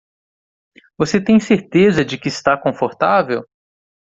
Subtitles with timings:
[0.97, 3.45] Você tem certeza de que está confortável?